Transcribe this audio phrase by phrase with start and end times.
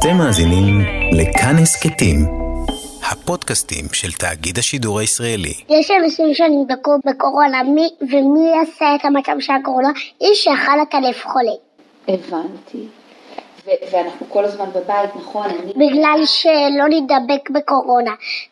[0.00, 0.80] אתם מאזינים
[1.12, 2.16] לכאן הסכתים,
[3.10, 5.54] הפודקאסטים של תאגיד השידור הישראלי.
[5.68, 9.88] יש אנשים שנדבקו בקורונה, מי, ומי עשה את המצב של הקורונה?
[10.20, 11.52] איש שאכל את הלב חולה.
[12.08, 12.99] הבנתי.
[13.66, 15.46] ו- ואנחנו כל הזמן בבית, נכון?
[15.46, 15.72] אני...
[15.72, 18.10] בגלל שלא נדבק בקורונה.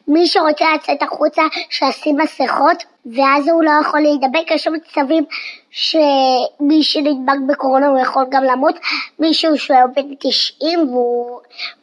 [0.09, 4.50] מי שרוצה לצאת החוצה, שישים מסכות, ואז הוא לא יכול להידבק.
[4.50, 5.24] יש מצבים
[5.70, 8.74] שמי שנדבק בקורונה הוא יכול גם למות.
[9.18, 11.40] מישהו שהוא בן 90 והוא,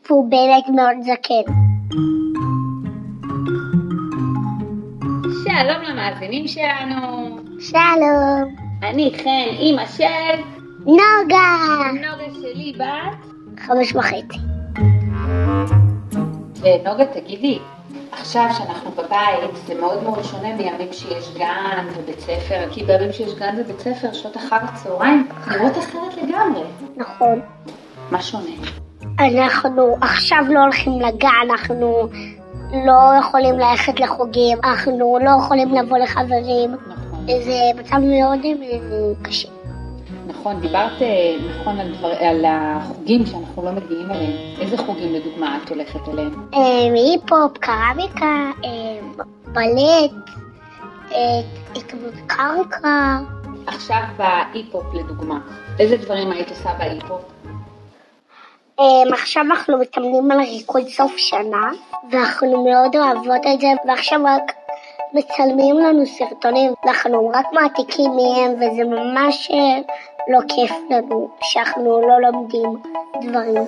[0.10, 1.52] והוא באמת מאוד זקן.
[5.44, 7.28] שלום למאזינים שלנו.
[7.60, 10.42] שלום, אני חן, אימא של
[10.86, 11.58] נוגה!
[11.94, 13.60] נוגה שלי בת.
[13.60, 14.38] חמש וחצי.
[16.62, 17.60] ונוגה, תגידי,
[18.12, 23.34] עכשיו שאנחנו בבית, זה מאוד מאוד שונה מימים שיש גן ובית ספר, כי בימים שיש
[23.40, 26.64] גן ובית ספר, שעות אחר הצהריים נראות אחרת לגמרי.
[26.96, 27.42] נכון.
[28.12, 28.52] מה שונה?
[29.20, 32.08] אנחנו עכשיו לא הולכים לגן, אנחנו
[32.86, 36.72] לא יכולים ללכת לחוגים, אנחנו לא יכולים לבוא לחברים.
[36.72, 37.26] נכון.
[37.46, 38.80] זה מצב מאוד אה,
[39.22, 39.55] קשה.
[40.28, 44.62] נכון, דיברת אה, נכון על, דבר, על החוגים שאנחנו לא מגיעים אליהם.
[44.62, 46.48] איזה חוגים לדוגמה את הולכת אליהם?
[46.54, 49.00] אה, היפ-הופ, קרמיקה, אה,
[49.46, 50.12] בלט,
[52.28, 53.18] קרקע.
[53.68, 55.40] עכשיו בהיפ-הופ לדוגמה.
[55.80, 57.22] איזה דברים היית עושה בהיפ-הופ?
[59.14, 61.72] עכשיו אנחנו מתאמנים על ריקוד סוף שנה,
[62.12, 64.52] ואנחנו מאוד אוהבות את זה, ועכשיו רק
[65.14, 69.82] מצלמים לנו סרטונים, אנחנו רק מעתיקים מהם, וזה ממש אה,
[70.28, 72.82] לא כיף לנו שאנחנו לא לומדים
[73.22, 73.64] דברים.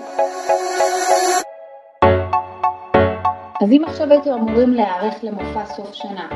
[3.61, 6.27] אז אם עכשיו הייתם אמורים להיערך למופע סוף שנה,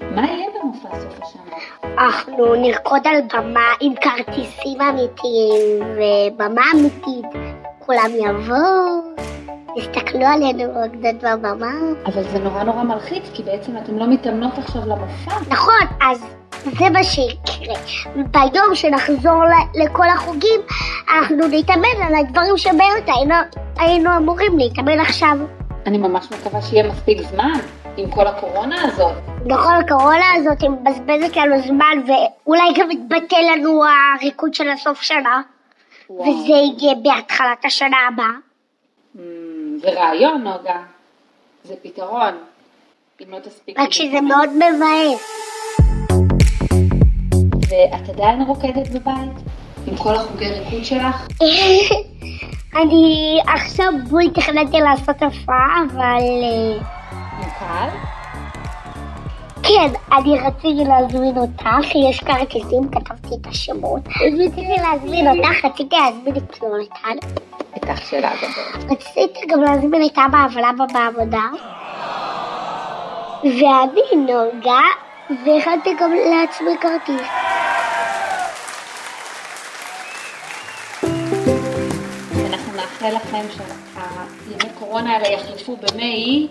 [0.00, 1.56] מה יהיה במופע סוף השנה?
[1.98, 7.40] אנחנו נרקוד על במה עם כרטיסים אמיתיים ובמה אמיתית.
[7.78, 9.03] כולם יבואו,
[9.76, 11.72] יסתכלו עלינו רוקדות בבמה.
[12.06, 15.30] אבל זה נורא נורא מלחיץ, כי בעצם אתם לא מתאמנות עכשיו למופע.
[15.48, 16.24] נכון, אז
[16.64, 17.74] זה מה שיקרה.
[18.14, 19.42] ביום שנחזור
[19.74, 20.60] לכל החוגים,
[21.18, 23.34] אנחנו נתאמן על הדברים שבאמת היינו,
[23.78, 25.38] היינו אמורים להתאמן עכשיו.
[25.86, 27.52] אני ממש מקווה שיהיה מספיק זמן
[27.96, 29.12] עם כל הקורונה הזאת.
[29.46, 33.82] נכון, הקורונה הזאת היא מבזבזת לנו זמן, ואולי גם יתבטל לנו
[34.18, 35.42] הריקוד של הסוף שנה,
[36.10, 36.28] וואו.
[36.28, 38.53] וזה יהיה בהתחלת השנה הבאה.
[39.84, 40.82] Mm, זה רעיון, נוגה.
[41.64, 42.34] זה פתרון.
[43.20, 43.78] אם לא תספיק...
[43.78, 45.40] רק שזה מאוד מבאס.
[47.68, 49.32] ואת עדיין רוקדת בבית?
[49.86, 51.28] עם כל החוגי ריקוד שלך?
[52.82, 56.76] אני עכשיו בול תכננתי לעשות הופעה, אבל אה,
[57.38, 57.90] עם קהל?
[59.68, 64.00] כן, אני רציתי להזמין אותך, יש כרטיסים, כתבתי את השמות.
[64.08, 67.28] רציתי להזמין אותך, רציתי להזמין את יונתן.
[67.76, 68.90] את אח שלה הגדול.
[68.90, 71.46] רציתי גם להזמין את אבא אבל אבא בעבודה.
[73.42, 74.80] ואני נוגה,
[75.30, 77.28] והכנתי גם לעצמי כרטיס.
[82.46, 86.48] אנחנו נאחל לכם שהימי קורונה האלה יחלפו במאי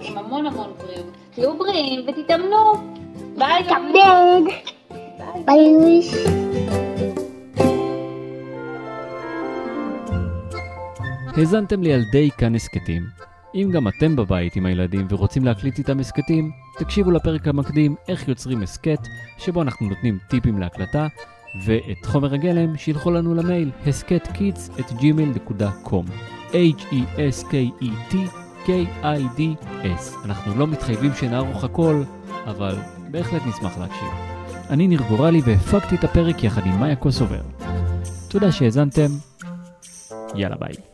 [0.00, 1.23] עם המון המון בריאות.
[1.34, 2.72] תהיו בריאים ותתאמנו.
[3.38, 3.64] ביי.
[3.64, 4.54] תמיד.
[5.46, 6.00] ביי.
[11.36, 13.02] האזנתם לילדי כאן הסכתים.
[13.54, 18.62] אם גם אתם בבית עם הילדים ורוצים להקליט איתם הסכתים, תקשיבו לפרק המקדים איך יוצרים
[18.62, 18.98] הסכת,
[19.38, 21.06] שבו אנחנו נותנים טיפים להקלטה,
[21.64, 26.10] ואת חומר הגלם שילחו לנו למייל הסכתקידס את gmail.com
[29.84, 32.02] k-i-d-s אנחנו לא מתחייבים שנערוך הכל,
[32.46, 32.76] אבל
[33.10, 34.08] בהחלט נשמח להקשיב.
[34.70, 37.40] אני ניר גורלי והפקתי את הפרק יחד עם מאיה קוסובר.
[38.28, 39.08] תודה שהאזנתם,
[40.34, 40.93] יאללה ביי.